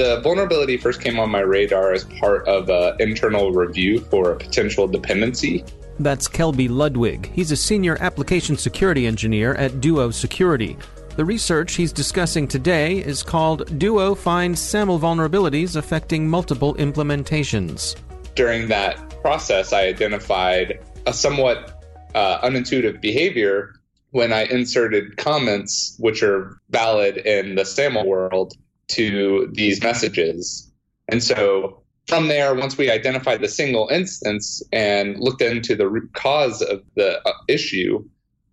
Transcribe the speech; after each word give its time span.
The 0.00 0.18
vulnerability 0.22 0.78
first 0.78 1.02
came 1.02 1.18
on 1.18 1.28
my 1.28 1.40
radar 1.40 1.92
as 1.92 2.04
part 2.04 2.48
of 2.48 2.70
an 2.70 2.96
internal 3.00 3.52
review 3.52 4.00
for 4.00 4.32
a 4.32 4.36
potential 4.36 4.88
dependency. 4.88 5.62
That's 5.98 6.26
Kelby 6.26 6.70
Ludwig. 6.70 7.30
He's 7.34 7.52
a 7.52 7.56
senior 7.56 7.98
application 8.00 8.56
security 8.56 9.06
engineer 9.06 9.52
at 9.56 9.82
Duo 9.82 10.10
Security. 10.10 10.78
The 11.16 11.24
research 11.26 11.74
he's 11.74 11.92
discussing 11.92 12.48
today 12.48 12.96
is 12.96 13.22
called 13.22 13.78
Duo 13.78 14.14
Finds 14.14 14.58
SAML 14.58 14.98
Vulnerabilities 15.00 15.76
Affecting 15.76 16.26
Multiple 16.26 16.74
Implementations. 16.76 17.94
During 18.34 18.68
that 18.68 19.20
process, 19.20 19.74
I 19.74 19.82
identified 19.82 20.80
a 21.06 21.12
somewhat 21.12 21.84
uh, 22.14 22.40
unintuitive 22.40 23.02
behavior 23.02 23.74
when 24.12 24.32
I 24.32 24.44
inserted 24.44 25.18
comments, 25.18 25.94
which 25.98 26.22
are 26.22 26.58
valid 26.70 27.18
in 27.18 27.54
the 27.54 27.66
SAML 27.66 28.06
world, 28.06 28.54
to 28.90 29.50
these 29.52 29.82
messages. 29.82 30.70
And 31.08 31.22
so 31.22 31.82
from 32.06 32.28
there, 32.28 32.54
once 32.54 32.76
we 32.76 32.90
identified 32.90 33.40
the 33.40 33.48
single 33.48 33.88
instance 33.88 34.62
and 34.72 35.18
looked 35.18 35.42
into 35.42 35.76
the 35.76 35.88
root 35.88 36.12
cause 36.14 36.62
of 36.62 36.82
the 36.96 37.20
uh, 37.26 37.32
issue, 37.48 38.04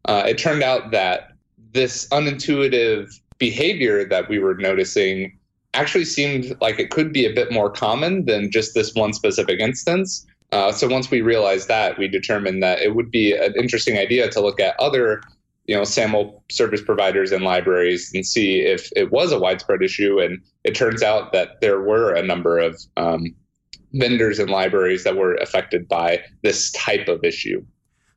uh, 0.06 0.24
it 0.28 0.38
turned 0.38 0.64
out 0.64 0.92
that 0.92 1.32
this 1.74 2.08
unintuitive 2.10 3.10
behavior 3.40 4.06
that 4.06 4.30
we 4.30 4.40
were 4.40 4.56
noticing 4.56 5.38
actually 5.74 6.06
seemed 6.06 6.56
like 6.62 6.80
it 6.80 6.90
could 6.90 7.14
be 7.14 7.26
a 7.26 7.34
bit 7.34 7.52
more 7.52 7.70
common 7.70 8.26
than 8.26 8.52
just 8.52 8.74
this 8.74 8.94
one 8.96 9.14
specific 9.14 9.60
instance. 9.60 10.26
Uh, 10.52 10.72
so 10.72 10.88
once 10.88 11.12
we 11.12 11.22
realized 11.22 11.68
that, 11.68 11.98
we 11.98 12.08
determined 12.08 12.64
that 12.64 12.80
it 12.80 12.96
would 12.96 13.12
be 13.12 13.34
an 13.34 13.54
interesting 13.58 13.98
idea 13.98 14.30
to 14.30 14.40
look 14.40 14.60
at 14.60 14.80
other 14.80 15.22
you 15.68 15.76
know 15.76 15.84
SAML 15.84 16.44
service 16.50 16.82
providers 16.82 17.32
and 17.32 17.44
libraries 17.44 18.12
and 18.14 18.26
see 18.26 18.60
if 18.60 18.90
it 18.96 19.12
was 19.12 19.32
a 19.32 19.40
widespread 19.40 19.82
issue. 19.82 20.20
And 20.20 20.40
it 20.64 20.76
turns 20.76 21.04
out 21.04 21.34
that 21.34 21.62
there 21.62 21.82
were 21.82 22.14
a 22.14 22.24
number 22.24 22.58
of 22.58 22.82
um, 22.96 23.36
vendors 23.94 24.40
and 24.40 24.50
libraries 24.50 25.04
that 25.04 25.16
were 25.16 25.36
affected 25.36 25.88
by 25.88 26.24
this 26.42 26.72
type 26.72 27.08
of 27.08 27.24
issue. 27.24 27.64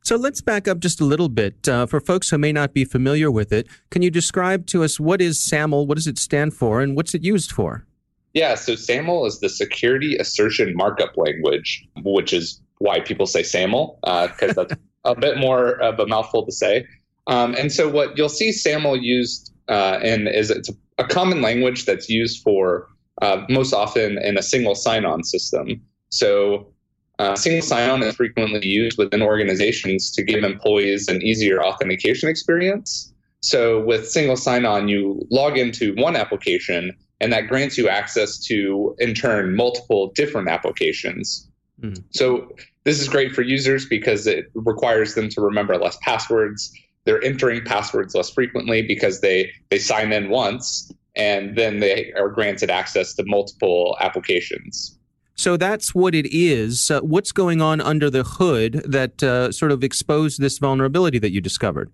So 0.03 0.15
let's 0.15 0.41
back 0.41 0.67
up 0.67 0.79
just 0.79 0.99
a 0.99 1.05
little 1.05 1.29
bit. 1.29 1.67
Uh, 1.67 1.85
for 1.85 1.99
folks 1.99 2.29
who 2.29 2.37
may 2.37 2.51
not 2.51 2.73
be 2.73 2.85
familiar 2.85 3.29
with 3.29 3.53
it, 3.53 3.67
can 3.91 4.01
you 4.01 4.09
describe 4.09 4.65
to 4.67 4.83
us 4.83 4.99
what 4.99 5.21
is 5.21 5.43
SAML, 5.43 5.85
what 5.85 5.95
does 5.95 6.07
it 6.07 6.17
stand 6.17 6.55
for, 6.55 6.81
and 6.81 6.95
what's 6.95 7.13
it 7.13 7.23
used 7.23 7.51
for? 7.51 7.85
Yeah, 8.33 8.55
so 8.55 8.75
SAML 8.75 9.25
is 9.25 9.41
the 9.41 9.49
Security 9.49 10.15
Assertion 10.15 10.73
Markup 10.75 11.17
Language, 11.17 11.85
which 12.01 12.33
is 12.33 12.61
why 12.79 13.01
people 13.01 13.27
say 13.27 13.43
SAML, 13.43 13.99
because 14.01 14.57
uh, 14.57 14.63
that's 14.63 14.73
a 15.03 15.13
bit 15.13 15.37
more 15.37 15.79
of 15.81 15.99
a 15.99 16.07
mouthful 16.07 16.45
to 16.45 16.51
say. 16.51 16.87
Um, 17.27 17.55
and 17.55 17.71
so 17.71 17.89
what 17.89 18.17
you'll 18.17 18.29
see 18.29 18.51
SAML 18.51 18.97
used 18.97 19.53
uh, 19.67 19.99
in 20.03 20.27
is 20.27 20.49
it's 20.49 20.69
a, 20.97 21.03
common 21.05 21.41
language 21.41 21.85
that's 21.85 22.09
used 22.09 22.43
for 22.43 22.87
uh, 23.23 23.43
most 23.49 23.73
often 23.73 24.19
in 24.19 24.37
a 24.37 24.43
single 24.43 24.75
sign-on 24.75 25.23
system. 25.23 25.81
So 26.09 26.71
uh, 27.17 27.35
single 27.35 27.63
sign-on 27.63 28.03
is 28.03 28.15
frequently 28.15 28.67
used 28.67 28.99
within 28.99 29.23
organizations 29.23 30.11
to 30.11 30.23
give 30.23 30.43
employees 30.43 31.07
an 31.07 31.21
easier 31.23 31.63
authentication 31.63 32.29
experience. 32.29 33.11
So 33.41 33.83
with 33.83 34.07
single 34.07 34.35
sign-on, 34.35 34.87
you 34.89 35.25
log 35.31 35.57
into 35.57 35.95
one 35.95 36.15
application 36.15 36.95
and 37.19 37.33
that 37.33 37.47
grants 37.47 37.77
you 37.77 37.89
access 37.89 38.37
to, 38.45 38.95
in 38.99 39.15
turn, 39.15 39.55
multiple 39.55 40.11
different 40.13 40.49
applications. 40.49 41.47
Mm. 41.81 42.03
So 42.11 42.51
this 42.83 42.99
is 42.99 43.07
great 43.07 43.33
for 43.33 43.41
users 43.41 43.85
because 43.85 44.27
it 44.27 44.51
requires 44.53 45.15
them 45.15 45.29
to 45.29 45.41
remember 45.41 45.77
less 45.77 45.97
passwords 46.01 46.71
they're 47.05 47.23
entering 47.23 47.63
passwords 47.63 48.13
less 48.15 48.29
frequently 48.29 48.81
because 48.81 49.21
they 49.21 49.51
they 49.69 49.79
sign 49.79 50.11
in 50.13 50.29
once 50.29 50.91
and 51.15 51.57
then 51.57 51.79
they 51.79 52.11
are 52.13 52.29
granted 52.29 52.69
access 52.69 53.13
to 53.15 53.23
multiple 53.25 53.97
applications. 53.99 54.97
So 55.35 55.57
that's 55.57 55.95
what 55.95 56.13
it 56.13 56.31
is. 56.31 56.91
Uh, 56.91 57.01
what's 57.01 57.31
going 57.31 57.61
on 57.61 57.81
under 57.81 58.09
the 58.09 58.23
hood 58.23 58.83
that 58.85 59.23
uh, 59.23 59.51
sort 59.51 59.71
of 59.71 59.83
exposed 59.83 60.39
this 60.39 60.59
vulnerability 60.59 61.19
that 61.19 61.31
you 61.31 61.41
discovered? 61.41 61.91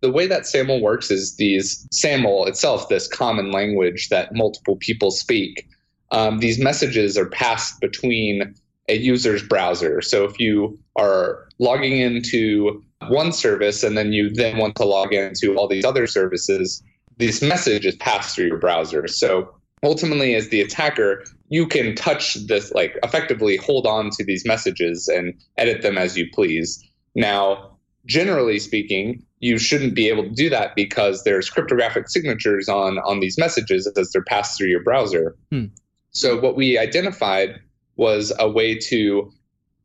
The 0.00 0.10
way 0.10 0.26
that 0.26 0.46
SAML 0.46 0.80
works 0.80 1.10
is 1.10 1.36
these 1.36 1.86
SAML 1.90 2.46
itself, 2.46 2.88
this 2.88 3.06
common 3.06 3.50
language 3.50 4.08
that 4.08 4.34
multiple 4.34 4.76
people 4.76 5.10
speak. 5.10 5.68
Um, 6.10 6.38
these 6.38 6.58
messages 6.58 7.18
are 7.18 7.26
passed 7.26 7.80
between 7.80 8.54
a 8.88 8.96
user's 8.96 9.42
browser. 9.42 10.00
So 10.00 10.24
if 10.24 10.38
you 10.38 10.78
are 10.96 11.48
logging 11.58 11.98
into 11.98 12.82
one 13.08 13.32
service 13.32 13.82
and 13.82 13.96
then 13.96 14.12
you 14.12 14.30
then 14.30 14.58
want 14.58 14.76
to 14.76 14.84
log 14.84 15.12
into 15.12 15.56
all 15.56 15.68
these 15.68 15.84
other 15.84 16.06
services, 16.06 16.82
this 17.18 17.42
message 17.42 17.86
is 17.86 17.96
passed 17.96 18.34
through 18.34 18.46
your 18.46 18.58
browser. 18.58 19.06
So 19.06 19.54
ultimately, 19.82 20.34
as 20.34 20.48
the 20.48 20.60
attacker, 20.60 21.24
you 21.48 21.66
can 21.66 21.94
touch 21.94 22.34
this, 22.46 22.72
like 22.72 22.98
effectively 23.02 23.56
hold 23.56 23.86
on 23.86 24.10
to 24.10 24.24
these 24.24 24.44
messages 24.46 25.08
and 25.08 25.34
edit 25.56 25.82
them 25.82 25.98
as 25.98 26.16
you 26.16 26.28
please. 26.32 26.82
Now, 27.14 27.76
generally 28.06 28.58
speaking, 28.58 29.22
you 29.40 29.58
shouldn't 29.58 29.94
be 29.94 30.08
able 30.08 30.24
to 30.24 30.30
do 30.30 30.48
that 30.50 30.74
because 30.74 31.24
there's 31.24 31.50
cryptographic 31.50 32.08
signatures 32.08 32.68
on 32.68 32.98
on 33.00 33.20
these 33.20 33.38
messages 33.38 33.86
as 33.96 34.10
they're 34.10 34.22
passed 34.22 34.56
through 34.56 34.68
your 34.68 34.82
browser. 34.82 35.36
Hmm. 35.52 35.66
So 36.10 36.40
what 36.40 36.56
we 36.56 36.78
identified 36.78 37.60
was 37.96 38.32
a 38.38 38.48
way 38.48 38.78
to 38.78 39.30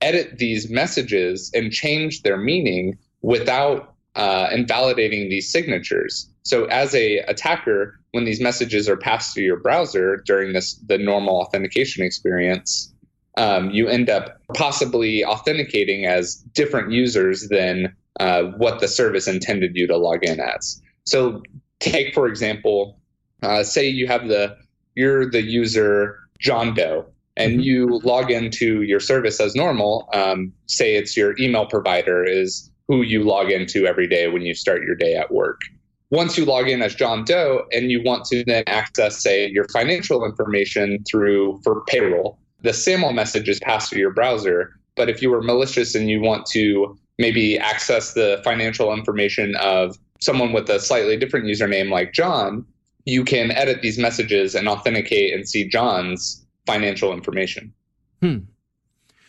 edit 0.02 0.38
these 0.38 0.70
messages 0.70 1.52
and 1.54 1.72
change 1.72 2.22
their 2.24 2.38
meaning 2.38 2.98
without 3.22 3.94
uh, 4.16 4.50
invalidating 4.52 5.30
these 5.30 5.52
signatures. 5.52 6.30
So 6.44 6.66
as 6.66 6.94
a 6.96 7.20
attacker, 7.20 8.00
when 8.12 8.26
these 8.26 8.42
messages 8.42 8.90
are 8.90 8.98
passed 8.98 9.36
to 9.36 9.42
your 9.42 9.58
browser 9.58 10.18
during 10.26 10.54
this 10.54 10.74
the 10.88 10.98
normal 10.98 11.40
authentication 11.40 12.04
experience, 12.04 12.94
um, 13.38 13.70
you 13.70 13.88
end 13.88 14.10
up 14.10 14.42
possibly 14.56 15.24
authenticating 15.24 16.06
as 16.06 16.36
different 16.54 16.92
users 16.92 17.48
than 17.48 17.96
uh, 18.20 18.44
what 18.58 18.80
the 18.80 18.88
service 18.88 19.28
intended 19.28 19.76
you 19.76 19.88
to 19.88 19.98
log 19.98 20.24
in 20.24 20.40
as. 20.40 20.82
So 21.06 21.42
take 21.80 22.14
for 22.14 22.28
example, 22.28 23.00
uh, 23.44 23.64
say 23.64 23.88
you 23.88 24.08
have 24.08 24.28
the 24.28 24.58
you're 24.96 25.30
the 25.30 25.42
user 25.42 26.20
John 26.40 26.74
Doe 26.74 27.06
and 27.38 27.54
mm-hmm. 27.54 27.62
you 27.62 28.00
log 28.04 28.32
into 28.32 28.82
your 28.82 29.00
service 29.00 29.40
as 29.40 29.56
normal. 29.56 30.10
Um, 30.14 30.54
say 30.68 30.96
it's 30.96 31.16
your 31.16 31.36
email 31.40 31.66
provider 31.66 32.24
is 32.24 32.70
who 32.88 33.02
you 33.02 33.24
log 33.24 33.52
into 33.52 33.86
every 33.86 34.08
day 34.08 34.28
when 34.28 34.42
you 34.42 34.54
start 34.54 34.84
your 34.84 34.96
day 34.96 35.16
at 35.16 35.32
work. 35.32 35.62
Once 36.10 36.38
you 36.38 36.44
log 36.44 36.68
in 36.68 36.82
as 36.82 36.94
John 36.94 37.24
Doe 37.24 37.66
and 37.72 37.90
you 37.90 38.04
want 38.04 38.26
to 38.26 38.44
then 38.46 38.64
access, 38.68 39.24
say, 39.24 39.48
your 39.50 39.66
financial 39.70 40.26
information 40.26 41.02
through 41.10 41.62
for 41.64 41.86
payroll, 41.86 42.38
the 42.64 42.74
SAML 42.74 43.14
message 43.14 43.48
is 43.48 43.60
passed 43.62 43.92
to 43.92 43.98
your 43.98 44.12
browser. 44.12 44.78
But 44.96 45.10
if 45.10 45.22
you 45.22 45.30
were 45.30 45.42
malicious 45.42 45.96
and 45.96 46.10
you 46.10 46.20
want 46.20 46.46
to 46.48 46.98
maybe 47.18 47.58
access 47.58 48.14
the 48.14 48.42
financial 48.44 48.94
information 48.94 49.56
of 49.56 49.98
someone 50.20 50.52
with 50.52 50.70
a 50.70 50.82
slightly 50.82 51.16
different 51.16 51.46
username 51.46 51.90
like 51.90 52.12
John, 52.12 52.66
you 53.06 53.24
can 53.24 53.52
edit 53.52 53.82
these 53.82 53.98
messages 53.98 54.54
and 54.54 54.68
authenticate 54.68 55.34
and 55.34 55.48
see 55.48 55.68
John's 55.68 56.41
financial 56.72 57.14
information. 57.14 57.74
Hmm. 58.22 58.38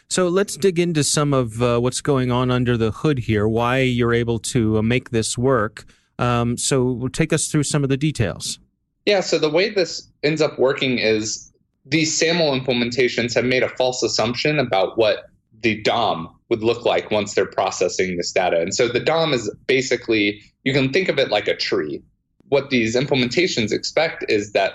So 0.08 0.28
let's 0.28 0.56
dig 0.56 0.78
into 0.78 1.02
some 1.02 1.32
of 1.32 1.62
uh, 1.62 1.78
what's 1.80 2.02
going 2.02 2.30
on 2.30 2.50
under 2.50 2.76
the 2.76 2.90
hood 2.90 3.18
here, 3.20 3.48
why 3.48 3.78
you're 3.78 4.12
able 4.12 4.38
to 4.54 4.78
uh, 4.78 4.82
make 4.82 5.10
this 5.10 5.38
work. 5.38 5.84
Um, 6.18 6.58
so 6.58 7.08
take 7.08 7.32
us 7.32 7.48
through 7.48 7.64
some 7.64 7.82
of 7.82 7.88
the 7.88 7.96
details. 7.96 8.58
Yeah, 9.06 9.20
so 9.20 9.38
the 9.38 9.48
way 9.48 9.70
this 9.70 10.08
ends 10.22 10.40
up 10.40 10.58
working 10.58 10.98
is 10.98 11.52
these 11.86 12.16
SAML 12.16 12.60
implementations 12.60 13.34
have 13.34 13.44
made 13.44 13.62
a 13.62 13.68
false 13.70 14.02
assumption 14.02 14.58
about 14.58 14.98
what 14.98 15.24
the 15.62 15.80
DOM 15.82 16.28
would 16.50 16.62
look 16.62 16.84
like 16.84 17.10
once 17.10 17.34
they're 17.34 17.46
processing 17.46 18.16
this 18.16 18.32
data. 18.32 18.60
And 18.60 18.74
so 18.74 18.88
the 18.88 19.00
DOM 19.00 19.32
is 19.32 19.50
basically, 19.66 20.42
you 20.64 20.72
can 20.72 20.92
think 20.92 21.08
of 21.08 21.18
it 21.18 21.30
like 21.30 21.48
a 21.48 21.56
tree. 21.56 22.02
What 22.48 22.70
these 22.70 22.94
implementations 22.94 23.72
expect 23.72 24.24
is 24.28 24.52
that 24.52 24.74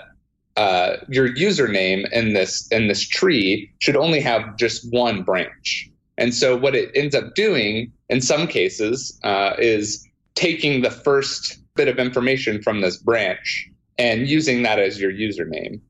uh, 0.58 0.96
your 1.08 1.28
username 1.34 2.10
in 2.10 2.32
this 2.32 2.66
in 2.72 2.88
this 2.88 3.06
tree 3.06 3.70
should 3.78 3.94
only 3.94 4.18
have 4.18 4.56
just 4.56 4.92
one 4.92 5.22
branch. 5.22 5.88
And 6.18 6.34
so 6.34 6.56
what 6.56 6.74
it 6.74 6.90
ends 6.96 7.14
up 7.14 7.36
doing 7.36 7.92
in 8.08 8.20
some 8.20 8.48
cases 8.48 9.16
uh, 9.22 9.54
is 9.60 10.04
taking 10.34 10.82
the 10.82 10.90
first 10.90 11.60
bit 11.76 11.86
of 11.86 12.00
information 12.00 12.60
from 12.60 12.80
this 12.80 12.96
branch 12.96 13.70
and 13.98 14.26
using 14.26 14.64
that 14.64 14.80
as 14.80 15.00
your 15.00 15.12
username. 15.12 15.80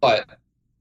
But 0.00 0.26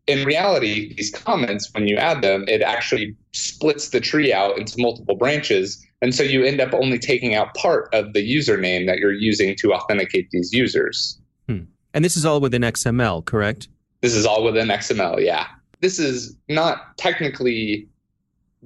in 0.08 0.26
reality, 0.26 0.96
these 0.96 1.12
comments, 1.12 1.70
when 1.72 1.88
you 1.88 1.98
add 1.98 2.24
them, 2.24 2.46
it 2.48 2.64
actually 2.64 3.16
splits 3.34 3.90
the 3.90 4.00
tree 4.00 4.34
out 4.34 4.58
into 4.58 4.82
multiple 4.82 5.16
branches. 5.16 5.86
And 6.02 6.16
so 6.16 6.24
you 6.24 6.44
end 6.44 6.60
up 6.60 6.74
only 6.74 6.98
taking 6.98 7.36
out 7.36 7.54
part 7.54 7.94
of 7.94 8.14
the 8.14 8.28
username 8.28 8.88
that 8.88 8.98
you're 8.98 9.14
using 9.14 9.56
to 9.58 9.72
authenticate 9.72 10.32
these 10.32 10.52
users. 10.52 11.20
And 11.94 12.06
this 12.06 12.16
is 12.16 12.26
all 12.26 12.40
within 12.40 12.62
XML, 12.62 13.26
correct? 13.26 13.68
This 14.02 14.14
is 14.14 14.26
all 14.26 14.44
within 14.44 14.68
XML, 14.68 15.24
yeah. 15.24 15.48
This 15.82 16.00
is 16.00 16.36
not 16.48 16.98
technically 16.98 17.88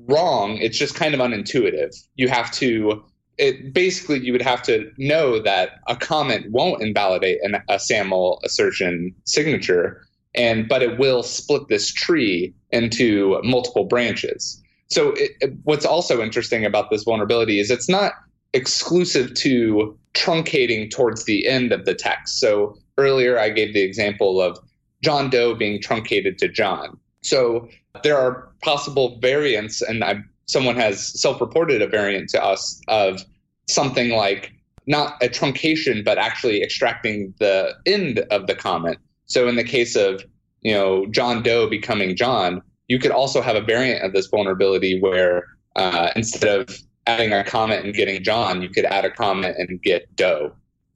wrong, 0.07 0.57
it's 0.57 0.77
just 0.77 0.95
kind 0.95 1.13
of 1.13 1.19
unintuitive. 1.19 1.95
You 2.15 2.27
have 2.29 2.51
to 2.53 3.03
it 3.37 3.73
basically 3.73 4.19
you 4.19 4.31
would 4.31 4.43
have 4.43 4.61
to 4.61 4.91
know 4.97 5.39
that 5.39 5.79
a 5.87 5.95
comment 5.95 6.51
won't 6.51 6.83
invalidate 6.83 7.39
an, 7.41 7.55
a 7.67 7.79
SAML 7.79 8.39
assertion 8.43 9.13
signature 9.25 10.05
and 10.35 10.67
but 10.67 10.81
it 10.81 10.99
will 10.99 11.23
split 11.23 11.67
this 11.67 11.91
tree 11.91 12.53
into 12.71 13.39
multiple 13.43 13.85
branches. 13.85 14.61
So 14.89 15.11
it, 15.11 15.31
it, 15.41 15.53
what's 15.63 15.85
also 15.85 16.21
interesting 16.21 16.65
about 16.65 16.89
this 16.89 17.03
vulnerability 17.03 17.59
is 17.59 17.71
it's 17.71 17.89
not 17.89 18.13
exclusive 18.53 19.33
to 19.35 19.97
truncating 20.13 20.91
towards 20.91 21.25
the 21.25 21.47
end 21.47 21.71
of 21.71 21.85
the 21.85 21.95
text. 21.95 22.39
So 22.39 22.77
earlier 22.97 23.39
I 23.39 23.49
gave 23.49 23.73
the 23.73 23.81
example 23.81 24.41
of 24.41 24.57
John 25.03 25.29
Doe 25.29 25.55
being 25.55 25.81
truncated 25.81 26.37
to 26.39 26.47
John. 26.47 26.97
So 27.21 27.67
there 28.03 28.17
are 28.17 28.49
possible 28.61 29.19
variants, 29.21 29.81
and 29.81 30.03
I, 30.03 30.15
someone 30.45 30.75
has 30.75 31.19
self-reported 31.21 31.81
a 31.81 31.87
variant 31.87 32.29
to 32.29 32.43
us 32.43 32.81
of 32.87 33.23
something 33.69 34.11
like 34.11 34.51
not 34.87 35.21
a 35.21 35.29
truncation, 35.29 36.03
but 36.03 36.17
actually 36.17 36.61
extracting 36.61 37.33
the 37.39 37.73
end 37.85 38.19
of 38.31 38.47
the 38.47 38.55
comment. 38.55 38.97
So 39.25 39.47
in 39.47 39.55
the 39.55 39.63
case 39.63 39.95
of 39.95 40.23
you 40.61 40.73
know 40.73 41.05
John 41.07 41.43
Doe 41.43 41.69
becoming 41.69 42.15
John, 42.15 42.61
you 42.87 42.99
could 42.99 43.11
also 43.11 43.41
have 43.41 43.55
a 43.55 43.61
variant 43.61 44.03
of 44.03 44.13
this 44.13 44.27
vulnerability 44.27 44.99
where 44.99 45.45
uh, 45.75 46.09
instead 46.15 46.49
of 46.49 46.77
adding 47.07 47.33
a 47.33 47.43
comment 47.43 47.85
and 47.85 47.93
getting 47.93 48.23
John, 48.23 48.61
you 48.61 48.69
could 48.69 48.85
add 48.85 49.05
a 49.05 49.11
comment 49.11 49.55
and 49.57 49.81
get 49.81 50.13
Doe. 50.15 50.53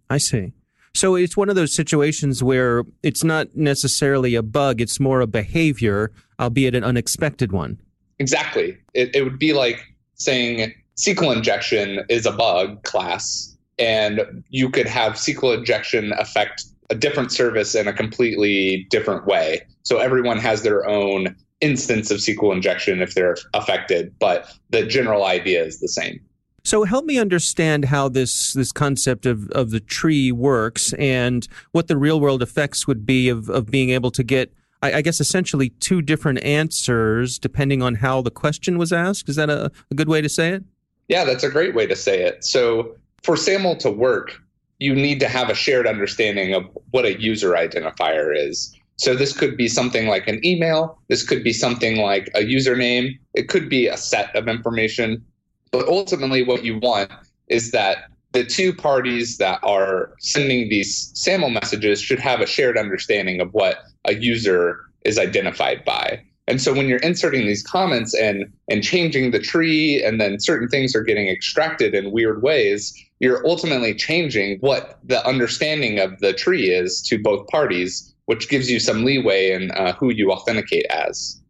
I 0.09 0.17
see. 0.17 0.53
So 0.97 1.13
it's 1.13 1.37
one 1.37 1.47
of 1.47 1.55
those 1.55 1.75
situations 1.75 2.43
where 2.43 2.83
it's 3.03 3.23
not 3.23 3.55
necessarily 3.55 4.33
a 4.33 4.41
bug, 4.41 4.81
it's 4.81 4.99
more 4.99 5.21
a 5.21 5.27
behavior, 5.27 6.11
albeit 6.39 6.73
an 6.73 6.83
unexpected 6.83 7.51
one. 7.51 7.79
Exactly. 8.17 8.75
It, 8.95 9.15
it 9.15 9.21
would 9.21 9.37
be 9.37 9.53
like 9.53 9.79
saying 10.15 10.73
SQL 10.97 11.35
injection 11.35 12.03
is 12.09 12.25
a 12.25 12.31
bug 12.31 12.81
class, 12.81 13.55
and 13.77 14.43
you 14.49 14.71
could 14.71 14.87
have 14.87 15.13
SQL 15.13 15.59
injection 15.59 16.13
affect 16.17 16.63
a 16.89 16.95
different 16.95 17.31
service 17.31 17.75
in 17.75 17.87
a 17.87 17.93
completely 17.93 18.87
different 18.89 19.27
way. 19.27 19.67
So 19.83 19.99
everyone 19.99 20.39
has 20.39 20.63
their 20.63 20.87
own 20.87 21.35
instance 21.61 22.09
of 22.09 22.17
SQL 22.17 22.55
injection 22.55 23.03
if 23.03 23.13
they're 23.13 23.37
affected, 23.53 24.15
but 24.17 24.51
the 24.71 24.83
general 24.87 25.25
idea 25.25 25.63
is 25.63 25.79
the 25.79 25.89
same. 25.89 26.19
So 26.67 26.83
help 26.83 27.05
me 27.05 27.17
understand 27.17 27.85
how 27.85 28.09
this 28.09 28.51
this 28.51 28.73
concept 28.73 29.25
of, 29.25 29.49
of 29.51 29.71
the 29.71 29.79
tree 29.79 30.33
works 30.33 30.91
and 30.95 31.47
what 31.71 31.87
the 31.87 31.95
real 31.95 32.19
world 32.19 32.41
effects 32.41 32.85
would 32.85 33.05
be 33.05 33.29
of, 33.29 33.47
of 33.47 33.71
being 33.71 33.91
able 33.91 34.11
to 34.11 34.21
get 34.21 34.53
I, 34.81 34.95
I 34.95 35.01
guess 35.01 35.21
essentially 35.21 35.69
two 35.69 36.01
different 36.01 36.43
answers 36.43 37.39
depending 37.39 37.81
on 37.81 37.95
how 37.95 38.21
the 38.21 38.31
question 38.31 38.77
was 38.77 38.91
asked. 38.91 39.29
Is 39.29 39.37
that 39.37 39.49
a, 39.49 39.71
a 39.89 39.95
good 39.95 40.09
way 40.09 40.19
to 40.19 40.27
say 40.27 40.49
it? 40.49 40.65
Yeah, 41.07 41.23
that's 41.23 41.45
a 41.45 41.49
great 41.49 41.73
way 41.73 41.87
to 41.87 41.95
say 41.95 42.23
it. 42.23 42.43
So 42.43 42.97
for 43.23 43.37
SAML 43.37 43.77
to 43.77 43.89
work, 43.89 44.37
you 44.79 44.93
need 44.93 45.21
to 45.21 45.29
have 45.29 45.49
a 45.49 45.55
shared 45.55 45.87
understanding 45.87 46.53
of 46.53 46.65
what 46.91 47.05
a 47.05 47.17
user 47.17 47.51
identifier 47.51 48.37
is. 48.37 48.75
So 48.97 49.15
this 49.15 49.31
could 49.31 49.55
be 49.55 49.69
something 49.69 50.07
like 50.07 50.27
an 50.27 50.45
email. 50.45 50.99
This 51.07 51.23
could 51.23 51.45
be 51.45 51.53
something 51.53 51.95
like 52.01 52.29
a 52.35 52.41
username. 52.41 53.17
It 53.35 53.47
could 53.47 53.69
be 53.69 53.87
a 53.87 53.95
set 53.95 54.35
of 54.35 54.49
information. 54.49 55.23
But 55.71 55.87
ultimately, 55.87 56.43
what 56.43 56.63
you 56.63 56.79
want 56.79 57.11
is 57.47 57.71
that 57.71 58.09
the 58.33 58.45
two 58.45 58.73
parties 58.73 59.37
that 59.37 59.59
are 59.63 60.13
sending 60.19 60.69
these 60.69 61.11
SAML 61.15 61.49
messages 61.49 62.01
should 62.01 62.19
have 62.19 62.41
a 62.41 62.45
shared 62.45 62.77
understanding 62.77 63.41
of 63.41 63.53
what 63.53 63.79
a 64.05 64.15
user 64.15 64.79
is 65.05 65.17
identified 65.17 65.83
by. 65.85 66.21
And 66.47 66.61
so 66.61 66.73
when 66.73 66.87
you're 66.87 66.99
inserting 66.99 67.45
these 67.45 67.61
comments 67.61 68.13
and 68.13 68.45
and 68.69 68.81
changing 68.81 69.31
the 69.31 69.39
tree 69.39 70.01
and 70.03 70.19
then 70.19 70.39
certain 70.39 70.69
things 70.69 70.95
are 70.95 71.03
getting 71.03 71.27
extracted 71.27 71.93
in 71.93 72.11
weird 72.11 72.41
ways, 72.41 72.93
you're 73.19 73.45
ultimately 73.45 73.93
changing 73.93 74.57
what 74.59 74.99
the 75.03 75.25
understanding 75.27 75.99
of 75.99 76.19
the 76.19 76.33
tree 76.33 76.69
is 76.69 77.01
to 77.09 77.19
both 77.21 77.47
parties, 77.47 78.13
which 78.25 78.49
gives 78.49 78.71
you 78.71 78.79
some 78.79 79.03
leeway 79.03 79.51
in 79.51 79.71
uh, 79.71 79.93
who 79.93 80.11
you 80.13 80.31
authenticate 80.31 80.85
as. 80.89 81.41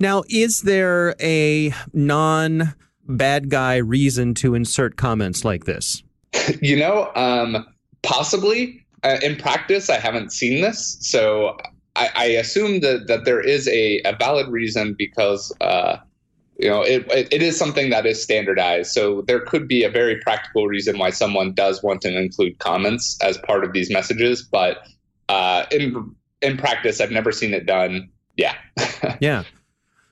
Now, 0.00 0.24
is 0.28 0.62
there 0.62 1.14
a 1.20 1.72
non 1.92 2.74
bad 3.06 3.50
guy 3.50 3.76
reason 3.76 4.34
to 4.34 4.54
insert 4.54 4.96
comments 4.96 5.44
like 5.44 5.64
this? 5.64 6.02
you 6.60 6.76
know, 6.76 7.10
um, 7.14 7.66
possibly. 8.02 8.78
Uh, 9.04 9.18
in 9.20 9.34
practice, 9.34 9.90
I 9.90 9.98
haven't 9.98 10.32
seen 10.32 10.62
this, 10.62 10.96
so 11.00 11.56
I, 11.96 12.10
I 12.14 12.24
assume 12.26 12.80
that 12.80 13.08
that 13.08 13.24
there 13.24 13.40
is 13.40 13.66
a, 13.66 14.00
a 14.04 14.14
valid 14.16 14.46
reason 14.46 14.94
because 14.96 15.52
uh, 15.60 15.96
you 16.56 16.68
know 16.68 16.82
it, 16.82 17.06
it 17.10 17.42
is 17.42 17.56
something 17.56 17.90
that 17.90 18.06
is 18.06 18.22
standardized. 18.22 18.92
So 18.92 19.22
there 19.22 19.40
could 19.40 19.66
be 19.66 19.82
a 19.82 19.90
very 19.90 20.20
practical 20.20 20.68
reason 20.68 20.98
why 20.98 21.10
someone 21.10 21.52
does 21.52 21.82
want 21.82 22.00
to 22.02 22.16
include 22.16 22.60
comments 22.60 23.18
as 23.22 23.38
part 23.38 23.64
of 23.64 23.72
these 23.72 23.90
messages, 23.90 24.40
but 24.42 24.86
uh, 25.28 25.64
in 25.72 26.14
in 26.42 26.56
practice, 26.56 27.00
I've 27.00 27.10
never 27.10 27.32
seen 27.32 27.54
it 27.54 27.66
done. 27.66 28.08
Yeah. 28.36 28.54
yeah. 29.20 29.44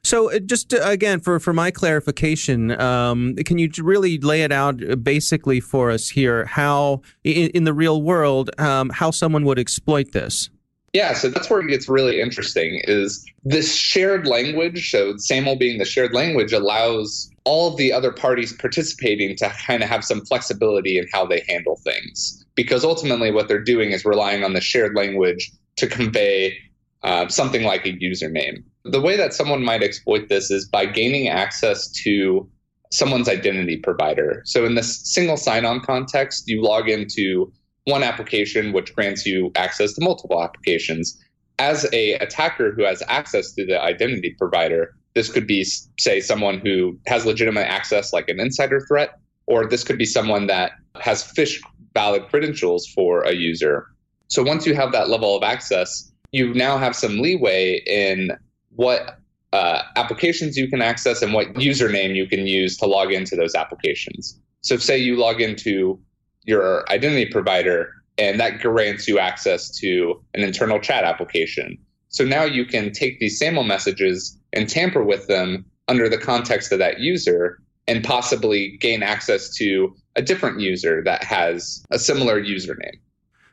So, 0.03 0.33
uh, 0.33 0.39
just 0.39 0.71
to, 0.71 0.89
again, 0.89 1.21
for, 1.21 1.39
for 1.39 1.53
my 1.53 1.71
clarification, 1.71 2.79
um, 2.81 3.37
can 3.37 3.59
you 3.59 3.71
really 3.79 4.19
lay 4.19 4.43
it 4.43 4.53
out 4.53 4.83
uh, 4.83 4.97
basically 4.97 5.61
for 5.61 5.91
us 5.91 6.09
here 6.09 6.47
how, 6.47 7.03
in, 7.23 7.51
in 7.51 7.65
the 7.65 7.75
real 7.75 8.03
world, 8.03 8.51
um, 8.59 8.91
how 8.91 9.11
someone 9.11 9.45
would 9.45 9.59
exploit 9.59 10.13
this? 10.13 10.49
Yeah, 10.93 11.13
so 11.13 11.29
that's 11.29 11.49
where 11.49 11.61
it 11.61 11.69
gets 11.69 11.89
really 11.89 12.21
interesting 12.21 12.81
is 12.85 13.25
this 13.45 13.77
shared 13.77 14.27
language, 14.27 14.91
so 14.91 15.17
SAML 15.17 15.57
being 15.57 15.79
the 15.79 15.85
shared 15.85 16.13
language 16.13 16.53
allows 16.53 17.31
all 17.45 17.77
the 17.77 17.93
other 17.93 18.11
parties 18.11 18.53
participating 18.53 19.37
to 19.37 19.49
kind 19.51 19.85
of 19.85 19.89
have 19.89 20.05
some 20.05 20.25
flexibility 20.27 20.99
in 20.99 21.07
how 21.13 21.25
they 21.25 21.45
handle 21.49 21.77
things. 21.85 22.45
Because 22.57 22.85
ultimately 22.85 23.31
what 23.31 23.47
they're 23.47 23.63
doing 23.63 23.93
is 23.93 24.05
relying 24.05 24.43
on 24.43 24.53
the 24.55 24.61
shared 24.61 24.97
language 24.97 25.53
to 25.77 25.87
convey 25.87 26.59
uh, 27.03 27.29
something 27.29 27.63
like 27.63 27.87
a 27.87 27.93
username. 27.93 28.63
The 28.85 29.01
way 29.01 29.17
that 29.17 29.35
someone 29.35 29.65
might 29.65 29.83
exploit 29.83 30.29
this 30.29 30.51
is 30.51 30.69
by 30.69 30.87
gaining 30.87 31.29
access 31.29 31.91
to 32.05 32.49
someone's 32.93 33.29
identity 33.29 33.77
provider. 33.77 34.43
So 34.45 34.65
in 34.65 34.75
this 34.75 35.01
single 35.13 35.37
sign-on 35.37 35.81
context, 35.81 36.49
you 36.49 36.63
log 36.63 36.89
into 36.89 37.53
one 37.85 38.03
application 38.03 38.73
which 38.73 38.95
grants 38.95 39.25
you 39.25 39.51
access 39.55 39.95
to 39.95 40.05
multiple 40.05 40.43
applications. 40.43 41.19
As 41.59 41.87
a 41.93 42.15
attacker 42.15 42.73
who 42.73 42.85
has 42.85 43.03
access 43.07 43.53
to 43.53 43.67
the 43.67 43.81
identity 43.81 44.35
provider, 44.39 44.95
this 45.15 45.31
could 45.31 45.47
be 45.47 45.65
say 45.99 46.21
someone 46.21 46.61
who 46.61 46.99
has 47.07 47.27
legitimate 47.27 47.67
access 47.67 48.13
like 48.13 48.29
an 48.29 48.41
insider 48.41 48.81
threat 48.81 49.19
or 49.47 49.67
this 49.67 49.83
could 49.83 49.99
be 49.99 50.05
someone 50.05 50.47
that 50.47 50.73
has 51.01 51.25
phished 51.25 51.61
valid 51.95 52.29
credentials 52.29 52.87
for 52.87 53.23
a 53.23 53.35
user. 53.35 53.87
So 54.29 54.43
once 54.43 54.67
you 54.67 54.75
have 54.75 54.93
that 54.93 55.09
level 55.09 55.37
of 55.37 55.43
access, 55.43 56.10
you 56.33 56.55
now 56.55 56.79
have 56.79 56.95
some 56.95 57.19
leeway 57.19 57.83
in 57.87 58.31
what 58.75 59.19
uh, 59.53 59.83
applications 59.97 60.57
you 60.57 60.69
can 60.69 60.81
access 60.81 61.23
and 61.23 61.35
what 61.35 61.53
username 61.55 62.15
you 62.15 62.27
can 62.27 62.47
use 62.47 62.77
to 62.77 62.87
log 62.87 63.13
into 63.13 63.35
those 63.35 63.55
applications. 63.55 64.39
So, 64.61 64.77
say 64.77 64.99
you 64.99 65.17
log 65.17 65.41
into 65.41 66.01
your 66.45 66.91
identity 66.91 67.31
provider, 67.31 67.93
and 68.19 68.39
that 68.39 68.61
grants 68.61 69.09
you 69.09 69.19
access 69.19 69.71
to 69.79 70.23
an 70.35 70.43
internal 70.43 70.79
chat 70.79 71.05
application. 71.05 71.79
So 72.09 72.25
now 72.25 72.45
you 72.45 72.67
can 72.67 72.93
take 72.93 73.19
these 73.19 73.39
SAML 73.39 73.65
messages 73.65 74.37
and 74.53 74.69
tamper 74.69 75.03
with 75.03 75.27
them 75.27 75.65
under 75.89 76.09
the 76.09 76.19
context 76.19 76.73
of 76.73 76.79
that 76.81 77.01
user 77.01 77.59
and 77.87 78.05
possibly 78.05 78.77
gain 78.79 79.03
access 79.03 79.55
to 79.57 79.95
a 80.17 80.23
different 80.23 80.61
user 80.61 81.03
that 81.05 81.25
has 81.25 81.85
a 81.91 81.99
similar 81.99 82.43
username. 82.43 82.99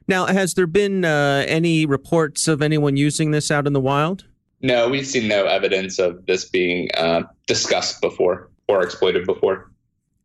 Now, 0.08 0.26
has 0.26 0.54
there 0.54 0.68
been 0.68 1.04
uh, 1.04 1.44
any 1.48 1.86
reports 1.86 2.48
of 2.48 2.62
anyone 2.62 2.96
using 2.96 3.32
this 3.32 3.52
out 3.52 3.68
in 3.68 3.74
the 3.74 3.82
wild? 3.82 4.26
No, 4.62 4.90
we've 4.90 5.06
seen 5.06 5.28
no 5.28 5.46
evidence 5.46 6.00
of 6.00 6.26
this 6.26 6.46
being 6.46 6.90
uh, 6.96 7.24
discussed 7.46 8.02
before 8.02 8.50
or 8.68 8.84
exploited 8.84 9.26
before. 9.26 9.70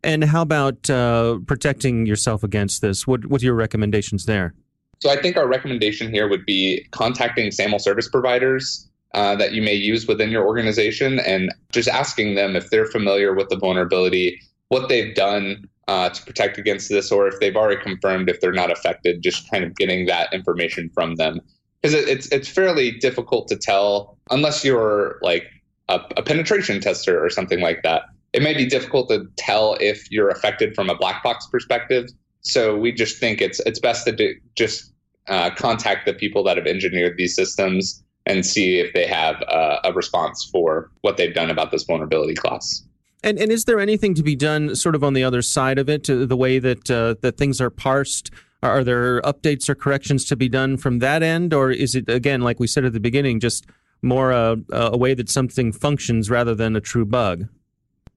And 0.05 0.25
how 0.25 0.43
about 0.43 0.89
uh, 0.89 1.39
protecting 1.47 2.07
yourself 2.07 2.43
against 2.43 2.81
this? 2.81 3.07
What 3.07 3.27
what 3.27 3.43
are 3.43 3.45
your 3.45 3.55
recommendations 3.55 4.27
there? 4.27 4.55
So 5.01 5.11
I 5.11 5.21
think 5.21 5.37
our 5.37 5.49
recommendation 5.49 6.13
here 6.13 6.29
would 6.29 6.47
be 6.47 6.87
contacting 6.93 7.51
SAML 7.51 7.81
service 7.81 8.09
providers 8.09 8.89
uh, 9.15 9.37
that 9.37 9.53
you 9.53 9.61
may 9.61 9.75
use 9.75 10.07
within 10.07 10.31
your 10.31 10.47
organization 10.47 11.19
and 11.21 11.53
just 11.73 11.89
asking 11.89 12.35
them 12.35 12.57
if 12.57 12.71
they're 12.71 12.87
familiar 12.87 13.35
with 13.35 13.49
the 13.49 13.57
vulnerability, 13.57 14.41
what 14.69 14.89
they've 14.89 15.15
done 15.15 15.69
uh, 15.93 16.09
to 16.09 16.21
protect 16.25 16.59
against 16.59 16.89
this, 16.89 17.13
or 17.13 17.29
if 17.29 17.39
they've 17.41 17.57
already 17.57 17.81
confirmed 17.81 18.29
if 18.29 18.41
they're 18.41 18.61
not 18.63 18.71
affected, 18.71 19.23
just 19.23 19.51
kind 19.51 19.65
of 19.65 19.75
getting 19.77 20.07
that 20.07 20.33
information 20.33 20.91
from 20.95 21.17
them. 21.17 21.41
Because 21.81 21.95
it, 21.95 22.09
it's 22.09 22.27
it's 22.37 22.49
fairly 22.49 22.93
difficult 23.07 23.49
to 23.49 23.57
tell 23.57 24.17
unless 24.31 24.65
you're 24.65 25.19
like 25.23 25.45
a, 25.89 26.01
a 26.17 26.23
penetration 26.23 26.81
tester 26.81 27.15
or 27.25 27.29
something 27.29 27.61
like 27.61 27.83
that 27.83 28.03
it 28.33 28.43
may 28.43 28.55
be 28.55 28.67
difficult 28.67 29.09
to 29.11 29.27
tell 29.37 29.77
if 29.81 30.11
you're 30.11 30.31
affected 30.31 30.75
from 30.75 30.89
a 30.89 30.97
black 30.97 31.23
box 31.23 31.47
perspective. 31.47 32.09
So 32.41 32.77
we 32.77 32.93
just 32.93 33.19
think 33.19 33.41
it's 33.41 33.61
it's 33.61 33.79
best 33.79 34.07
to 34.07 34.13
do, 34.13 34.35
just 34.57 34.93
uh, 35.29 35.51
contact 35.51 36.07
the 36.07 36.15
people 36.15 36.43
that 36.45 36.57
have 36.57 36.67
engineered 36.67 37.17
these 37.17 37.35
systems 37.35 38.03
and 38.27 38.45
see 38.45 38.79
if 38.79 38.93
they 38.95 39.07
have 39.07 39.43
uh, 39.43 39.79
a 39.85 39.93
response 39.93 40.49
for 40.51 40.91
what 41.03 41.17
they've 41.17 41.35
done 41.35 41.51
about 41.51 41.71
this 41.71 41.85
vulnerability 41.85 42.35
class. 42.35 42.85
And 43.23 43.39
and 43.39 43.53
is 43.53 43.65
there 43.65 43.79
anything 43.79 44.15
to 44.15 44.23
be 44.23 44.35
done, 44.35 44.75
sort 44.75 44.95
of 44.95 45.05
on 45.05 45.13
the 45.13 45.25
other 45.25 45.43
side 45.43 45.79
of 45.79 45.89
it, 45.89 46.05
the 46.05 46.37
way 46.37 46.59
that 46.59 46.91
uh, 46.91 47.15
that 47.23 47.37
things 47.37 47.61
are 47.61 47.71
parsed? 47.71 48.31
Are 48.63 48.85
there 48.85 49.21
updates 49.23 49.69
or 49.69 49.75
corrections 49.75 50.25
to 50.27 50.37
be 50.37 50.49
done 50.49 50.77
from 50.77 51.01
that 51.01 51.23
end, 51.23 51.53
or 51.53 51.71
is 51.71 51.95
it 51.95 52.09
again, 52.09 52.43
like 52.43 52.61
we 52.61 52.67
said 52.67 52.85
at 52.85 52.93
the 52.93 53.01
beginning, 53.01 53.41
just 53.41 53.67
more 54.03 54.31
a, 54.31 54.57
a 54.71 54.97
way 54.97 55.15
that 55.15 55.29
something 55.29 55.73
functions 55.73 56.31
rather 56.31 56.55
than 56.55 56.77
a 56.77 56.81
true 56.81 57.05
bug? 57.05 57.49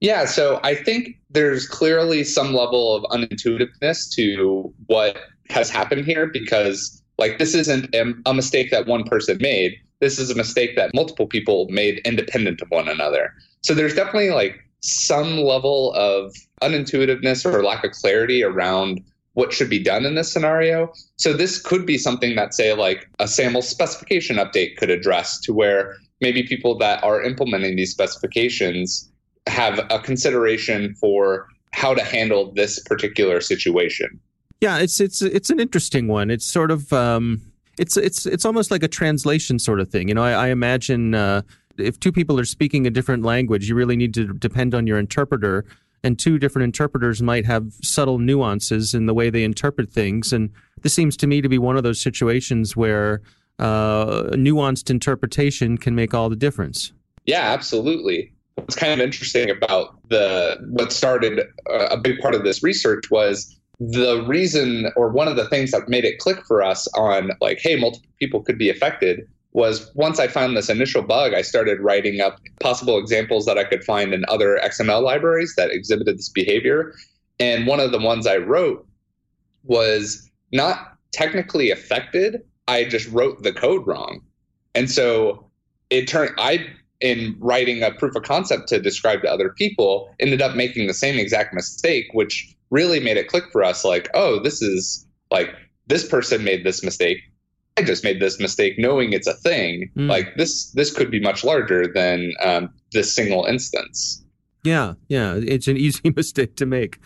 Yeah, 0.00 0.24
so 0.26 0.60
I 0.62 0.74
think 0.74 1.16
there's 1.30 1.66
clearly 1.66 2.22
some 2.22 2.52
level 2.52 2.94
of 2.94 3.04
unintuitiveness 3.04 4.10
to 4.14 4.72
what 4.86 5.16
has 5.48 5.70
happened 5.70 6.04
here 6.04 6.26
because, 6.26 7.02
like, 7.18 7.38
this 7.38 7.54
isn't 7.54 7.94
a 7.94 8.34
mistake 8.34 8.70
that 8.70 8.86
one 8.86 9.04
person 9.04 9.38
made. 9.40 9.72
This 10.00 10.18
is 10.18 10.30
a 10.30 10.34
mistake 10.34 10.76
that 10.76 10.90
multiple 10.94 11.26
people 11.26 11.66
made 11.70 12.00
independent 12.04 12.60
of 12.60 12.68
one 12.68 12.88
another. 12.88 13.32
So 13.62 13.74
there's 13.74 13.94
definitely 13.94 14.30
like 14.30 14.60
some 14.80 15.38
level 15.38 15.92
of 15.94 16.34
unintuitiveness 16.62 17.44
or 17.44 17.62
lack 17.64 17.84
of 17.84 17.92
clarity 17.92 18.42
around 18.42 19.02
what 19.34 19.52
should 19.52 19.68
be 19.68 19.82
done 19.82 20.06
in 20.06 20.14
this 20.14 20.32
scenario. 20.32 20.90
So 21.16 21.34
this 21.34 21.60
could 21.60 21.84
be 21.84 21.98
something 21.98 22.36
that, 22.36 22.54
say, 22.54 22.72
like 22.72 23.08
a 23.18 23.28
SAML 23.28 23.62
specification 23.62 24.36
update 24.36 24.76
could 24.76 24.88
address 24.88 25.38
to 25.40 25.52
where 25.52 25.96
maybe 26.20 26.42
people 26.42 26.78
that 26.78 27.04
are 27.04 27.22
implementing 27.22 27.76
these 27.76 27.90
specifications 27.90 29.10
have 29.46 29.78
a 29.90 29.98
consideration 29.98 30.94
for 30.94 31.46
how 31.72 31.94
to 31.94 32.02
handle 32.02 32.52
this 32.54 32.80
particular 32.84 33.40
situation. 33.40 34.18
Yeah, 34.62 34.78
it's 34.78 35.00
it's 35.00 35.20
it's 35.20 35.50
an 35.50 35.60
interesting 35.60 36.08
one. 36.08 36.30
It's 36.30 36.46
sort 36.46 36.70
of 36.70 36.90
um, 36.92 37.42
it's 37.78 37.98
it's 37.98 38.24
it's 38.24 38.46
almost 38.46 38.70
like 38.70 38.82
a 38.82 38.88
translation 38.88 39.58
sort 39.58 39.80
of 39.80 39.90
thing. 39.90 40.08
You 40.08 40.14
know, 40.14 40.22
I, 40.22 40.32
I 40.32 40.48
imagine 40.48 41.14
uh, 41.14 41.42
if 41.78 41.98
two 42.00 42.12
people 42.12 42.38
are 42.38 42.44
speaking 42.44 42.86
a 42.86 42.90
different 42.90 43.22
language, 43.22 43.68
you 43.68 43.74
really 43.74 43.96
need 43.96 44.14
to 44.14 44.32
depend 44.34 44.74
on 44.74 44.86
your 44.86 44.98
interpreter. 44.98 45.64
And 46.02 46.18
two 46.18 46.38
different 46.38 46.64
interpreters 46.64 47.22
might 47.22 47.46
have 47.46 47.72
subtle 47.82 48.18
nuances 48.18 48.94
in 48.94 49.06
the 49.06 49.14
way 49.14 49.30
they 49.30 49.42
interpret 49.42 49.90
things. 49.90 50.32
And 50.32 50.50
this 50.82 50.94
seems 50.94 51.16
to 51.18 51.26
me 51.26 51.40
to 51.40 51.48
be 51.48 51.58
one 51.58 51.76
of 51.76 51.82
those 51.82 52.00
situations 52.00 52.76
where 52.76 53.22
uh, 53.58 54.24
nuanced 54.32 54.90
interpretation 54.90 55.78
can 55.78 55.94
make 55.94 56.14
all 56.14 56.28
the 56.28 56.36
difference. 56.36 56.92
Yeah, 57.24 57.40
absolutely 57.40 58.32
what's 58.56 58.74
kind 58.74 58.92
of 58.92 59.00
interesting 59.00 59.50
about 59.50 59.96
the 60.08 60.56
what 60.70 60.92
started 60.92 61.40
uh, 61.70 61.88
a 61.90 61.96
big 61.96 62.18
part 62.18 62.34
of 62.34 62.42
this 62.42 62.62
research 62.62 63.10
was 63.10 63.54
the 63.78 64.24
reason 64.26 64.90
or 64.96 65.10
one 65.10 65.28
of 65.28 65.36
the 65.36 65.48
things 65.48 65.70
that 65.70 65.88
made 65.88 66.04
it 66.04 66.18
click 66.18 66.44
for 66.46 66.62
us 66.62 66.88
on 66.94 67.30
like 67.40 67.58
hey 67.60 67.76
multiple 67.76 68.10
people 68.18 68.42
could 68.42 68.58
be 68.58 68.70
affected 68.70 69.28
was 69.56 69.90
once 69.94 70.20
i 70.20 70.28
found 70.28 70.54
this 70.54 70.68
initial 70.68 71.02
bug 71.02 71.32
i 71.32 71.40
started 71.40 71.80
writing 71.80 72.20
up 72.20 72.38
possible 72.60 72.98
examples 72.98 73.46
that 73.46 73.56
i 73.56 73.64
could 73.64 73.82
find 73.82 74.12
in 74.12 74.22
other 74.28 74.60
xml 74.64 75.02
libraries 75.02 75.54
that 75.56 75.70
exhibited 75.70 76.18
this 76.18 76.28
behavior. 76.28 76.94
And 77.40 77.66
one 77.66 77.80
of 77.80 77.90
the 77.90 77.98
ones 77.98 78.26
i 78.26 78.36
wrote 78.36 78.86
was 79.64 80.30
not 80.52 80.98
technically 81.12 81.70
affected 81.70 82.42
i 82.68 82.84
just 82.84 83.08
wrote 83.08 83.42
the 83.42 83.52
code 83.52 83.84
wrong. 83.86 84.20
And 84.74 84.90
so 84.90 85.50
it 85.88 86.06
turned 86.06 86.34
i 86.38 86.66
in 87.00 87.34
writing 87.38 87.82
a 87.82 87.92
proof 87.92 88.14
of 88.14 88.24
concept 88.24 88.68
to 88.68 88.78
describe 88.78 89.22
to 89.22 89.30
other 89.30 89.50
people 89.50 90.14
ended 90.20 90.42
up 90.42 90.54
making 90.54 90.86
the 90.86 90.94
same 90.94 91.18
exact 91.18 91.54
mistake 91.54 92.06
which 92.12 92.54
really 92.70 93.00
made 93.00 93.16
it 93.16 93.28
click 93.28 93.44
for 93.52 93.64
us 93.64 93.84
like 93.84 94.08
oh 94.12 94.38
this 94.38 94.60
is 94.60 95.06
like 95.30 95.54
this 95.86 96.06
person 96.06 96.44
made 96.44 96.64
this 96.64 96.82
mistake 96.82 97.18
i 97.76 97.82
just 97.82 98.04
made 98.04 98.20
this 98.20 98.38
mistake 98.40 98.74
knowing 98.78 99.12
it's 99.12 99.26
a 99.26 99.34
thing 99.34 99.90
mm. 99.96 100.08
like 100.08 100.34
this 100.36 100.70
this 100.72 100.92
could 100.92 101.10
be 101.10 101.20
much 101.20 101.44
larger 101.44 101.86
than 101.86 102.32
um, 102.42 102.68
this 102.92 103.14
single 103.14 103.44
instance 103.44 104.24
yeah 104.64 104.94
yeah 105.08 105.34
it's 105.34 105.68
an 105.68 105.76
easy 105.86 106.10
mistake 106.14 106.56
to 106.56 106.66
make 106.66 106.98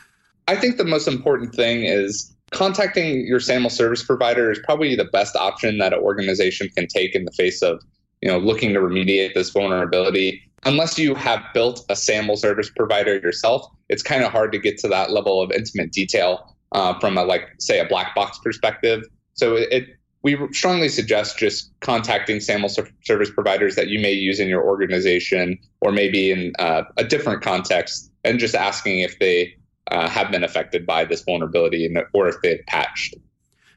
i 0.48 0.56
think 0.56 0.76
the 0.76 0.84
most 0.84 1.08
important 1.08 1.54
thing 1.54 1.84
is 1.84 2.34
contacting 2.52 3.24
your 3.26 3.38
SAML 3.38 3.70
service 3.70 4.02
provider 4.02 4.50
is 4.50 4.58
probably 4.64 4.96
the 4.96 5.04
best 5.04 5.36
option 5.36 5.78
that 5.78 5.92
an 5.92 6.00
organization 6.00 6.68
can 6.76 6.88
take 6.88 7.14
in 7.14 7.24
the 7.24 7.30
face 7.30 7.62
of 7.62 7.80
you 8.20 8.30
know, 8.30 8.38
looking 8.38 8.72
to 8.74 8.80
remediate 8.80 9.34
this 9.34 9.50
vulnerability. 9.50 10.42
Unless 10.64 10.98
you 10.98 11.14
have 11.14 11.42
built 11.54 11.84
a 11.88 11.96
SAML 11.96 12.36
service 12.36 12.70
provider 12.76 13.16
yourself, 13.18 13.66
it's 13.88 14.02
kind 14.02 14.22
of 14.22 14.30
hard 14.30 14.52
to 14.52 14.58
get 14.58 14.78
to 14.78 14.88
that 14.88 15.10
level 15.10 15.40
of 15.40 15.50
intimate 15.52 15.92
detail 15.92 16.56
uh, 16.72 16.98
from 16.98 17.16
a 17.16 17.24
like 17.24 17.48
say 17.58 17.80
a 17.80 17.86
black 17.86 18.14
box 18.14 18.38
perspective. 18.44 19.02
So 19.34 19.56
it, 19.56 19.68
it 19.72 19.84
we 20.22 20.36
strongly 20.52 20.88
suggest 20.88 21.38
just 21.38 21.70
contacting 21.80 22.40
SAML 22.40 22.68
service 23.02 23.30
providers 23.30 23.74
that 23.76 23.88
you 23.88 24.00
may 24.00 24.12
use 24.12 24.38
in 24.38 24.48
your 24.48 24.62
organization 24.62 25.58
or 25.80 25.92
maybe 25.92 26.30
in 26.30 26.52
uh, 26.58 26.82
a 26.96 27.04
different 27.04 27.42
context 27.42 28.10
and 28.24 28.38
just 28.38 28.54
asking 28.54 29.00
if 29.00 29.18
they 29.18 29.54
uh, 29.90 30.08
have 30.08 30.30
been 30.30 30.44
affected 30.44 30.86
by 30.86 31.04
this 31.04 31.22
vulnerability 31.22 31.86
and, 31.86 31.98
or 32.12 32.28
if 32.28 32.36
they've 32.42 32.64
patched. 32.66 33.14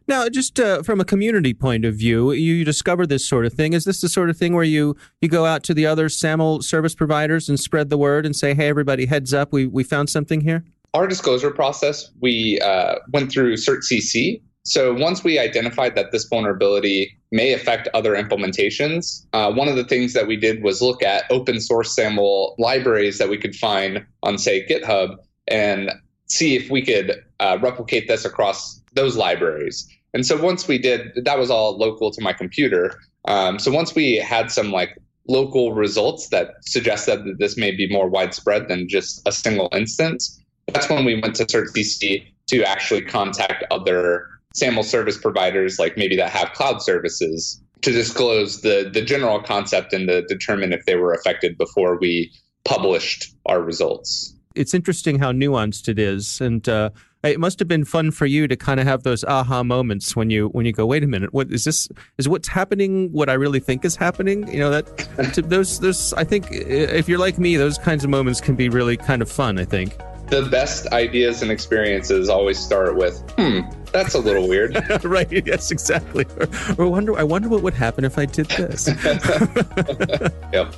Now, 0.06 0.28
just 0.28 0.60
uh, 0.60 0.84
from 0.84 1.00
a 1.00 1.06
community 1.06 1.54
point 1.54 1.86
of 1.86 1.96
view, 1.96 2.34
you, 2.34 2.56
you 2.56 2.66
discover 2.66 3.08
this 3.08 3.26
sort 3.26 3.46
of 3.46 3.54
thing. 3.54 3.72
Is 3.72 3.86
this 3.86 4.02
the 4.02 4.10
sort 4.10 4.30
of 4.30 4.36
thing 4.36 4.54
where 4.54 4.66
you, 4.66 4.98
you 5.22 5.30
go 5.30 5.46
out 5.46 5.64
to 5.64 5.74
the 5.74 5.86
other 5.86 6.10
SAML 6.10 6.62
service 6.62 6.94
providers 6.94 7.48
and 7.48 7.58
spread 7.58 7.90
the 7.90 7.98
word 7.98 8.26
and 8.26 8.36
say, 8.36 8.54
hey, 8.54 8.68
everybody, 8.68 9.06
heads 9.06 9.34
up, 9.34 9.54
we, 9.54 9.66
we 9.66 9.82
found 9.82 10.10
something 10.10 10.42
here? 10.42 10.66
Our 10.94 11.08
disclosure 11.08 11.52
process, 11.52 12.12
we 12.20 12.60
uh, 12.60 12.96
went 13.14 13.32
through 13.32 13.56
CertCC, 13.56 14.42
So 14.66 14.94
once 14.94 15.24
we 15.24 15.40
identified 15.40 15.96
that 15.96 16.12
this 16.12 16.26
vulnerability 16.26 17.18
may 17.32 17.52
affect 17.52 17.90
other 17.94 18.14
implementations, 18.14 19.26
uh, 19.34 19.52
one 19.52 19.68
of 19.68 19.76
the 19.76 19.84
things 19.84 20.14
that 20.14 20.26
we 20.26 20.38
did 20.38 20.64
was 20.64 20.82
look 20.82 21.04
at 21.04 21.26
open 21.30 21.60
source 21.60 21.94
SAML 21.94 22.56
libraries 22.58 23.18
that 23.18 23.28
we 23.28 23.38
could 23.38 23.56
find 23.56 24.06
on, 24.24 24.38
say, 24.38 24.66
GitHub 24.66 25.18
and 25.48 25.92
see 26.28 26.56
if 26.56 26.70
we 26.70 26.82
could 26.82 27.22
uh, 27.42 27.58
replicate 27.62 28.08
this 28.08 28.24
across 28.24 28.82
those 28.94 29.18
libraries. 29.18 29.86
And 30.14 30.26
so 30.26 30.42
once 30.42 30.68
we 30.68 30.78
did, 30.78 31.12
that 31.26 31.38
was 31.38 31.50
all 31.50 31.78
local 31.78 32.12
to 32.12 32.22
my 32.22 32.32
computer. 32.32 32.98
Um, 33.26 33.60
so 33.60 33.70
once 33.70 33.94
we 33.94 34.16
had 34.16 34.50
some 34.50 34.72
like 34.72 34.98
local 35.28 35.74
results 35.74 36.30
that 36.30 36.56
suggested 36.62 37.26
that 37.26 37.40
this 37.40 37.58
may 37.58 37.72
be 37.72 37.90
more 37.90 38.08
widespread 38.08 38.70
than 38.70 38.88
just 38.88 39.22
a 39.28 39.32
single 39.32 39.70
instance, 39.74 40.40
that's 40.68 40.90
when 40.90 41.04
we 41.04 41.20
went 41.20 41.36
to 41.36 41.46
CertCC 41.46 42.26
to 42.48 42.64
actually 42.64 43.02
contact 43.02 43.64
other 43.72 44.28
SAML 44.54 44.84
service 44.84 45.18
providers, 45.18 45.80
like 45.80 45.98
maybe 45.98 46.16
that 46.16 46.30
have 46.30 46.52
cloud 46.54 46.82
services, 46.82 47.62
to 47.82 47.92
disclose 47.92 48.62
the 48.62 48.90
the 48.92 49.02
general 49.02 49.42
concept 49.42 49.94
and 49.94 50.08
to 50.08 50.22
determine 50.24 50.74
if 50.74 50.86
they 50.86 50.96
were 50.96 51.14
affected 51.14 51.58
before 51.58 51.98
we 52.00 52.32
published 52.66 53.34
our 53.46 53.62
results. 53.62 54.36
It's 54.56 54.74
interesting 54.74 55.20
how 55.20 55.32
nuanced 55.32 55.90
it 55.90 55.98
is, 55.98 56.40
and 56.40 56.68
uh, 56.70 56.92
it 57.24 57.40
must 57.40 57.58
have 57.60 57.68
been 57.68 57.86
fun 57.86 58.12
for 58.12 58.26
you 58.26 58.48
to 58.48 58.56
kind 58.56 58.80
of 58.80 58.86
have 58.86 59.04
those 59.04 59.24
aha 59.24 59.64
moments 59.64 60.16
when 60.16 60.30
you 60.30 60.50
when 60.50 60.66
you 60.66 60.74
go, 60.74 60.86
wait 60.86 61.04
a 61.04 61.08
minute, 61.08 61.34
what 61.34 61.52
is 61.52 61.64
this? 61.64 61.90
Is 62.18 62.30
what's 62.30 62.48
happening 62.48 63.12
what 63.12 63.30
I 63.30 63.34
really 63.34 63.60
think 63.60 63.84
is 63.86 63.96
happening? 63.96 64.48
You 64.52 64.60
know 64.60 64.70
that 64.70 65.50
those 65.50 65.80
those 65.80 66.14
I 66.14 66.24
think 66.24 66.48
if 66.52 67.10
you're 67.10 67.20
like 67.20 67.40
me, 67.40 67.56
those 67.56 67.78
kinds 67.78 68.04
of 68.04 68.10
moments 68.10 68.42
can 68.42 68.56
be 68.56 68.70
really 68.70 68.98
kind 68.98 69.22
of 69.22 69.32
fun. 69.32 69.58
I 69.58 69.66
think 69.66 69.98
the 70.42 70.50
best 70.50 70.88
ideas 70.88 71.44
and 71.44 71.52
experiences 71.52 72.28
always 72.28 72.58
start 72.58 72.96
with, 72.96 73.24
hmm, 73.38 73.60
that's 73.92 74.16
a 74.16 74.20
little 74.20 74.48
weird. 74.48 74.76
right. 75.04 75.32
Yes, 75.46 75.70
exactly. 75.70 76.26
Or, 76.38 76.86
or, 76.86 76.90
wonder, 76.90 77.18
I 77.18 77.24
wonder 77.24 77.50
what 77.50 77.62
would 77.62 77.76
happen 77.76 78.04
if 78.04 78.18
I 78.18 78.26
did 78.26 78.48
this. 78.48 78.88
yep. 80.54 80.74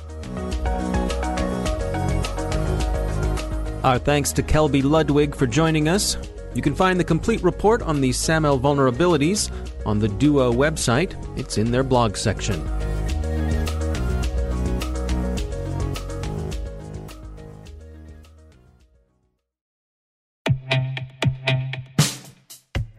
Our 3.82 3.98
thanks 3.98 4.32
to 4.32 4.42
Kelby 4.42 4.82
Ludwig 4.84 5.34
for 5.34 5.46
joining 5.46 5.88
us. 5.88 6.18
You 6.54 6.60
can 6.60 6.74
find 6.74 7.00
the 7.00 7.04
complete 7.04 7.42
report 7.42 7.80
on 7.82 8.00
the 8.00 8.12
SAML 8.12 8.60
vulnerabilities 8.60 9.50
on 9.86 9.98
the 9.98 10.08
Duo 10.08 10.52
website. 10.52 11.14
It's 11.38 11.56
in 11.56 11.70
their 11.70 11.84
blog 11.84 12.16
section. 12.16 12.60